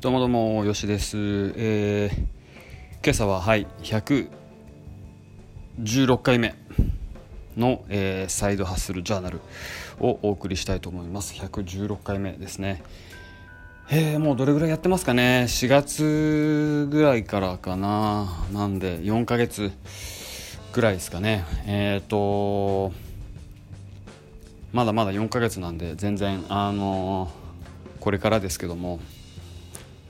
[0.00, 1.16] どうもどうもよしです、
[1.56, 2.16] えー、
[3.02, 6.54] 今朝ははい116回目
[7.56, 9.40] の、えー、サイドハッスルジャーナル
[9.98, 11.34] をお送りしたいと思います。
[11.34, 12.80] 116回目ですね。
[13.90, 18.46] えー、もうどれぐらいやってますかね？4月ぐらいからかな。
[18.52, 19.72] なんで4ヶ月
[20.74, 21.44] ぐらいですかね。
[21.66, 22.92] えっ、ー、と
[24.72, 27.32] まだまだ4ヶ月なんで全然あの、
[27.98, 29.00] これからですけども。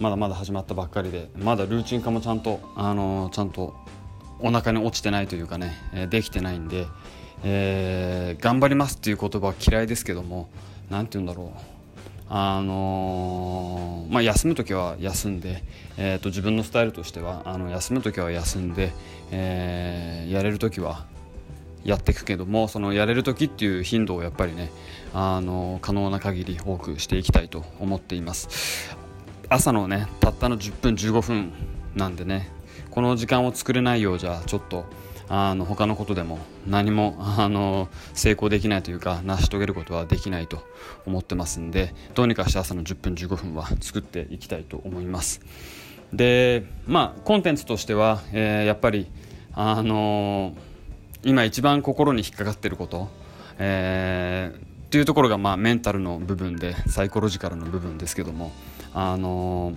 [0.00, 3.74] まだまだ始まったばっかりでまだルーチン化もちゃんと、あの、ちゃんと
[4.40, 6.86] お腹に落ちてないというかね、え、できてないんで、
[7.44, 10.48] えー、頑張りますっていう言葉は嫌いですけども
[10.90, 11.60] 何て言うんだろう。
[12.30, 15.64] あのー、まあ、休む時は休んで、
[15.96, 18.92] えーと、自分のスタイルとしてはあの休む時は休んで、
[19.30, 21.06] えー、やれる時は
[21.84, 24.70] やっていくけどもそのやれる時っていう頻度をやっぱりね
[25.14, 28.94] あの可能な限り多くしていきたいと思っています。
[29.50, 31.52] 朝のねたったの10分15分
[31.94, 32.50] なんでね
[32.90, 34.86] この時間を作れないようじゃちょっと
[35.30, 40.62] あの他のことでも何もあの成功できないというか成し遂げることはできないと
[41.06, 45.40] 思ってますんでどうにかして朝の10分15分は作っていきたいと思います。
[46.12, 49.06] でまあコンテンツとしては、えー、やっぱり
[49.52, 50.54] あの
[51.22, 53.08] 今一番心に引っかかってること、
[53.58, 54.27] えー、
[54.88, 58.52] っていうところがまあメンタルの部分でサイコロジカルの部分ですけども
[58.94, 59.74] あの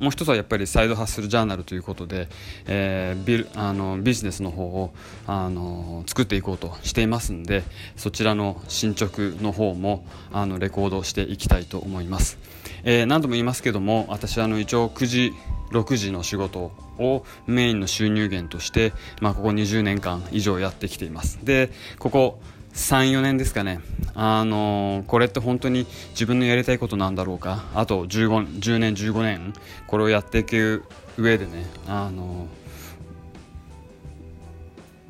[0.00, 2.28] もう一つはやっぱりサイドハッスルジャーナルということで、
[2.66, 4.94] えー、ビあのビジネスの方を
[5.26, 7.64] あの作っていこうとしていますんで
[7.96, 12.38] そちらの進捗の方もあのレコードしていきたいと思います、
[12.84, 15.32] えー、何度も言いますけども私はあの一応9時
[15.70, 21.38] 6時の仕事をメインの収入源として、まあ、ここ20年間以上やってきています。
[21.44, 22.40] でここ
[22.72, 23.80] 34年ですかね、
[24.14, 27.64] あの、これって本当に自分のやりたいことなんだろうか。
[27.74, 29.52] あと 15, 10年15年。
[29.86, 30.84] これをやっていく
[31.18, 32.48] 上でね、あの、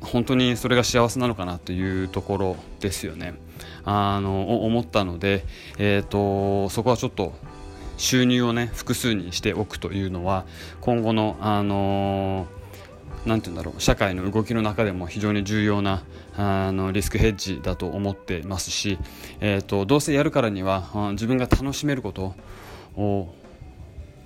[0.01, 3.33] 本当にそれが幸せなのかなというところですよね。
[3.85, 5.45] あの思ったので、
[5.77, 7.33] えーと、そこはちょっと
[7.97, 10.45] 収入をね複数にしておくというのは
[10.81, 12.62] 今後の、あのー
[13.25, 16.03] んて言うんだろう社会の動きの中でも非常に重要な
[16.35, 18.97] あのリスクヘッジだと思ってますし、
[19.39, 22.35] えーと、どうせやるからには自分が楽しめること
[22.95, 23.33] を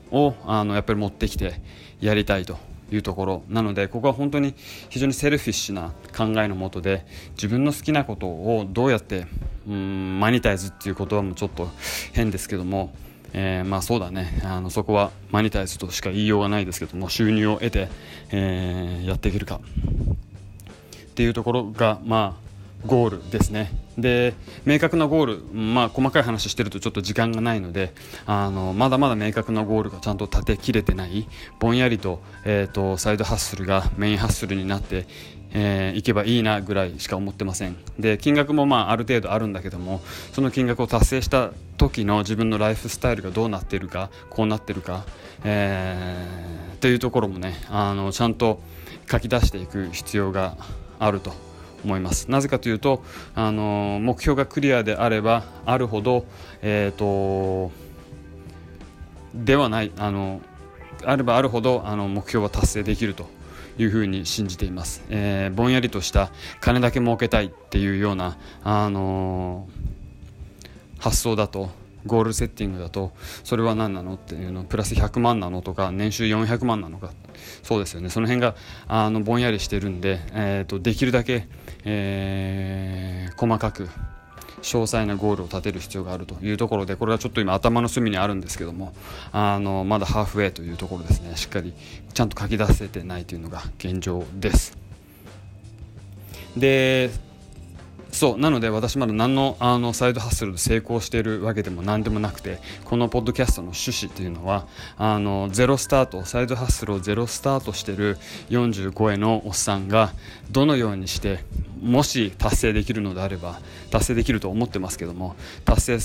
[0.10, 1.60] をあのやっぱり持ってきて
[2.00, 2.58] やりたいと
[2.92, 4.56] いうところなのでここは本当に
[4.90, 9.28] 非常にセルフィッシュな考えのもとで自分の好きなことをどうやって
[9.68, 11.70] うんマニタイズっていう言葉もちょっと
[12.14, 12.94] 変ですけども
[13.34, 14.42] えー、まあそうだね。
[14.44, 17.90] あのそこはマニタイズとしか言いようがないですけども収入を得て、
[18.32, 19.60] えー、やっていけるか。
[19.60, 22.48] っていうところがまあ
[22.86, 23.72] ゴールですね。
[23.98, 27.94] で明確なゴール、まあ、細かい話してるとちょっと時間がないので
[28.28, 31.28] あのまだまだ明確なゴールがちゃんと立てきれてない
[31.60, 35.08] ぼんやりと,、えーと、サイドハッスルがメインハッスルになって
[35.54, 37.78] えー、いけばいいなぐらいしか思ってません。
[38.00, 40.02] で金額もまあある程度あるんだけども
[40.34, 45.06] その金額を達成した時の自分のライフスタイルがどうなってるかこうなってるか、
[45.44, 48.62] えー、っていうところもねあのちゃんと
[49.10, 50.58] 書き出していく必要が
[51.00, 51.34] あると
[51.84, 52.30] 思います。
[52.30, 53.04] なぜかというと
[53.36, 56.26] あの目標がクリアであればあるほど、
[56.62, 57.72] えーと、
[59.34, 60.42] ではないあの
[61.06, 63.37] あればあるほどあの目標は達成できると。
[63.78, 71.70] いうふうに信じています、えー、ぼんやりとした金だけ儲けたいっていうような、あのー、発想だと
[72.06, 73.12] ゴールセッティングだと
[73.44, 77.12] それは何なのっていうのプラス100万なのとか年収400万なのか
[77.64, 78.10] そうですよね。
[78.10, 78.56] その辺が
[78.88, 81.48] あのぼんやりしてるんで、えーと、できるだけ、
[81.84, 83.90] えー、細かく
[84.62, 88.94] 詳細なゴールを立てる必要があるというところでこれはちょっと今頭の隅にあるんですけども
[89.32, 91.74] あのまだハーフウェイというところですねしっかり
[92.14, 94.78] ちゃんと書き出せてないというのが現状です。
[96.56, 97.12] で
[98.18, 104.66] そうなので私まだ何のあのサイドハッスルで成功しているわけでも何でもなくてこのポッドキャストの趣旨というのは
[104.98, 108.18] あのゼロスタートサイドハッスルをゼロスタートしている
[108.50, 110.14] 45へのおっさんが
[110.50, 111.46] どのようにして
[111.80, 113.60] もし達成できるのであれば
[113.92, 116.00] 達成できると思ってますけども達成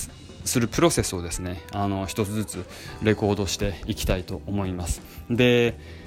[0.44, 2.66] するプロセスをですねあの一つずつ
[3.02, 5.00] レコードしていきたいと思います。
[5.30, 6.01] で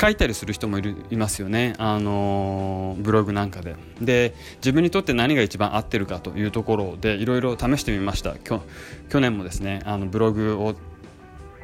[0.00, 3.76] 書いたりする人もいるいますよね、あのブログなんかで。
[4.00, 8.34] で自分にとって何が一番合ってるかというところでいろいろ試してみました。
[8.36, 10.74] 去年もですねあのブログを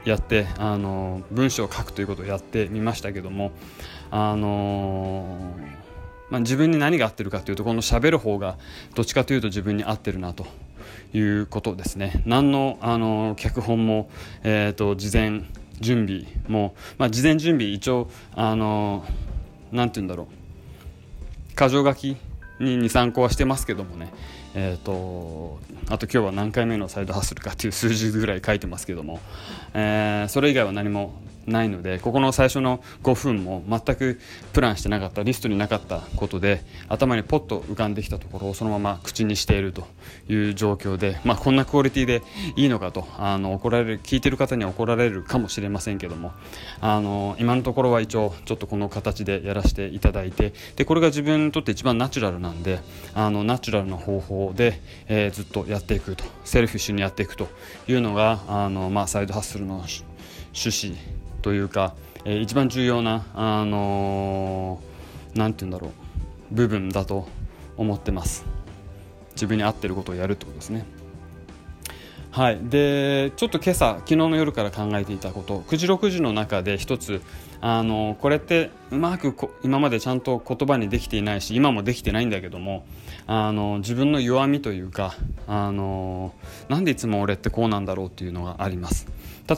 [0.04, 3.52] やってあの文章を書くということをやってみましたけども
[4.10, 5.54] あの
[6.32, 8.56] まあ、自分に何が合ってるかというとこの喋る方が
[8.94, 10.46] どっちかというと自分に合ってるなと
[11.12, 12.22] いうことですね。
[12.24, 14.08] 何のあの脚本も、
[14.42, 15.42] えーと、事前
[15.82, 19.04] 準備も、まあ、事前準備一応あの
[19.70, 20.26] 何て言うんだろう。
[21.54, 22.16] 箇条書き
[22.60, 24.10] に23個はしてますけどもね。
[24.54, 25.58] えーと、
[25.88, 29.18] あと今日は何回目のサイドハッスルかっていう数字ぐらい書いてますけども、
[29.72, 31.14] えー、それ以外は何も
[31.46, 34.20] ないのでここの最初の5分も全く
[34.52, 39.86] プランしてなかったリストになかったことで頭にポッと浮かんできたところをそのまま口にしていると
[40.28, 42.22] いう状況で、まあ、こんなクオリティで
[42.56, 46.32] いいのかとあの怒られる聞いてる方には怒られるかもしれませんけども
[46.80, 52.80] あの今のところは一応ちょっとこの形でやらせていただいてでこれが自分にとって一番ナチュラルなんで
[53.14, 57.48] あのナチュラルな方法で、えー、ずっとやっていくとセルフィッシュにやっていくと
[57.88, 60.04] いうのがあの、まあ、サイドハッスルの趣
[60.68, 61.94] 旨というか、
[62.24, 67.28] えー、一番重要な、あのー、て言うんだろう部分だと
[67.76, 68.44] 思ってます。
[69.34, 70.84] 自分に合ってることをやるってことですね。
[72.30, 72.58] はい。
[72.62, 77.20] でちょっと今朝昨日の夜から考えていたこと9時6時の中で一つ
[77.60, 82.86] あのこれってうまく今までちゃんと言葉にできていないし今もできてないんだけども
[83.26, 85.14] あの自分の弱みというか
[85.46, 86.32] あの
[86.68, 89.06] なんでいつも俺ってこうなんだろうっていうのがあります。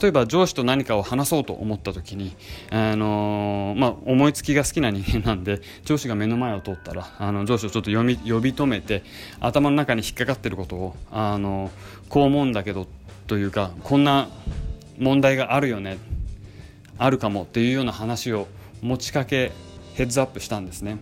[0.00, 2.34] 例えば上司と何かを話そうと思った時に、
[2.70, 9.02] あのまあ、思いつきが好きな人間なんで上司が目の前を通ったらあの上司をちょっと呼び呼び止めて
[9.40, 11.70] 頭の中に引っかかってることを、あの
[12.08, 12.86] こう思うんだけど
[13.26, 14.28] というかこんな
[14.98, 15.98] 問題があるよね
[16.98, 18.46] あるかもっていうような話を
[18.82, 19.52] 持ちかけ
[19.94, 20.98] ヘッズアップしたんですね。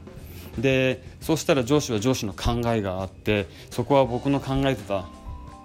[0.58, 5.06] でそうしたら上司は上司の考えがあってそこは僕の考えてた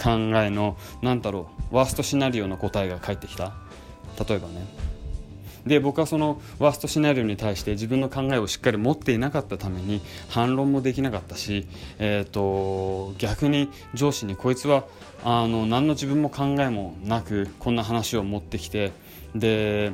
[0.01, 3.53] 考えの何だろうワーストシナリオの答えが返ってきた？
[4.27, 4.65] 例えばね。
[5.65, 11.67] で僕はそのワーストシナリオに対して自分の考えをしっかり持っていなかったために反論もできなかったし、
[11.99, 14.85] えーと、逆に上司にこいつは
[15.25, 18.93] あの何の自分も考えもなくこんな話を持ってきて
[19.35, 19.91] で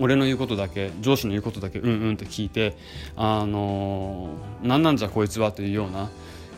[0.00, 2.76] 俺の言うことだけ上司の言うことだけうんうんって聞いて
[3.14, 4.30] あの
[4.64, 6.10] 何なんじゃこいつはというような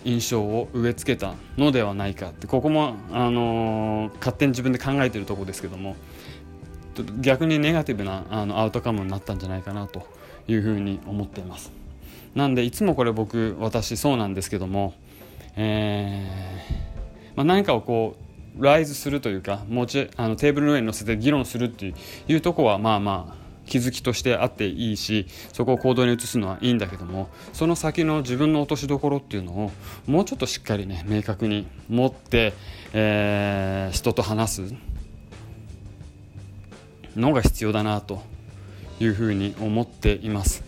[0.04, 5.96] 印象を植え付けたのではないかってここも、あのー、勝手に自分で考えてるとこですけども
[7.20, 10.06] 逆にネガティブなあのアウトカムになったんじゃないかなと
[10.46, 11.72] いうふうに思っています。
[12.34, 14.94] なんでいつもこれ僕私そうなんですけども、
[15.56, 18.16] えーまあ、何かをこ
[18.58, 21.94] うライズするというか持ちあのテーブルの上に乗せて議論するって
[22.28, 29.70] いうとこはまあまあ気づきとしてあっていいしそこを行動に移すのはいいんだけどもその先の自分の落としどころっていうのを
[30.06, 32.54] もうちょっとしっかりね明確に持って、
[32.92, 34.74] えー、人と話す
[37.16, 38.22] のが必要だなと
[39.00, 40.63] いうふうに思っています。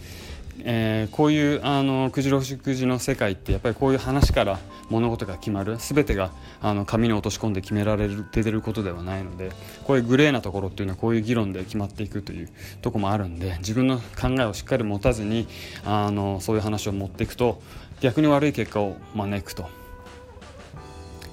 [0.64, 4.58] えー、こういうあのくじろしくじの世界ってやっぱりこういう話から
[4.88, 6.30] 物事が決まる全てが
[6.60, 9.50] あの紙に落とし込んで決められる出てることではないので
[9.84, 12.48] こういうグレーなところっていうのはこういう議論で決まっていくという
[12.82, 15.46] とこもあるんで自分の考えをしっかり持たずに
[15.84, 17.60] あのそういう話を持っていくと
[18.00, 19.68] 逆に悪い結果を招くと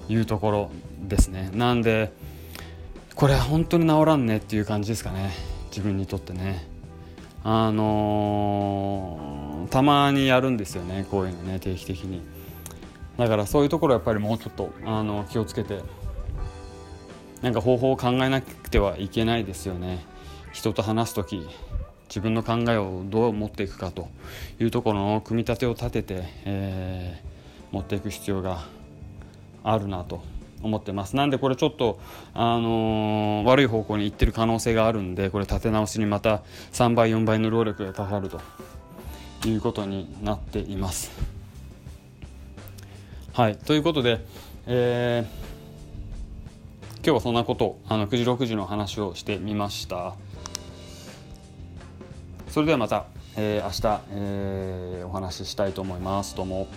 [0.10, 0.72] いうところ
[1.08, 1.50] ですね。
[1.54, 2.12] なんで
[3.16, 5.32] これは本当に治らんねっていう感じですかね
[5.70, 6.74] 自分にとってね。
[7.46, 9.13] あのー、
[9.74, 12.22] たまにやるんですよねこういうのね定期的に。
[13.18, 15.82] だからそういうところやっぱりもうちょっとあの気をつけて
[17.42, 20.06] なんか方法を考えなくてはいけないですよね。
[20.52, 21.48] 人と話す時
[22.08, 24.10] 自分の考えをどう持っていくかと
[24.60, 28.66] いうところの組み立てを立てて、えー、持っていく必要が
[29.64, 30.22] あるなと
[30.62, 31.16] 思ってます。
[31.16, 32.00] なんでこれちょっと、
[32.36, 36.44] あのー、悪い方向に行ってる可能性があるんでこれ立て直しにまた
[36.74, 38.40] 3倍4倍の労力がかかると。
[39.50, 41.12] いうことになっています。
[43.34, 44.24] はいということで、
[44.68, 50.16] えー、今日はそんなことあの9時6時の話をしてみました。
[52.50, 56.36] それではまた、えー、明日、えー、お話ししたいと思います。
[56.36, 56.68] どうも。